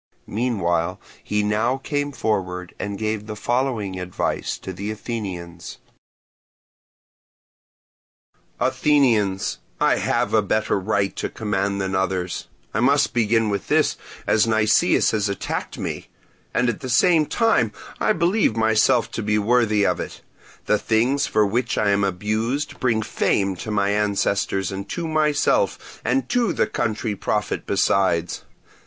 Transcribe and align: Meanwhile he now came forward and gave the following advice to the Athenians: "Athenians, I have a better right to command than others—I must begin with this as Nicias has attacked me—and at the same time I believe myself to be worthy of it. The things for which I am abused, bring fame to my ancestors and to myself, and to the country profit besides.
Meanwhile 0.25 0.99
he 1.23 1.43
now 1.43 1.77
came 1.77 2.11
forward 2.11 2.73
and 2.79 2.97
gave 2.97 3.27
the 3.27 3.35
following 3.35 3.99
advice 3.99 4.57
to 4.57 4.73
the 4.73 4.89
Athenians: 4.89 5.77
"Athenians, 8.59 9.59
I 9.79 9.97
have 9.97 10.33
a 10.33 10.41
better 10.41 10.79
right 10.79 11.15
to 11.17 11.29
command 11.29 11.79
than 11.79 11.93
others—I 11.93 12.79
must 12.79 13.13
begin 13.13 13.51
with 13.51 13.67
this 13.67 13.95
as 14.25 14.47
Nicias 14.47 15.11
has 15.11 15.29
attacked 15.29 15.77
me—and 15.77 16.67
at 16.67 16.79
the 16.79 16.89
same 16.89 17.27
time 17.27 17.71
I 17.99 18.11
believe 18.11 18.57
myself 18.57 19.11
to 19.11 19.21
be 19.21 19.37
worthy 19.37 19.85
of 19.85 19.99
it. 19.99 20.21
The 20.65 20.79
things 20.79 21.27
for 21.27 21.45
which 21.45 21.77
I 21.77 21.91
am 21.91 22.03
abused, 22.03 22.79
bring 22.79 23.03
fame 23.03 23.55
to 23.57 23.69
my 23.69 23.91
ancestors 23.91 24.71
and 24.71 24.89
to 24.89 25.07
myself, 25.07 26.01
and 26.03 26.27
to 26.29 26.53
the 26.53 26.65
country 26.65 27.15
profit 27.15 27.67
besides. 27.67 28.45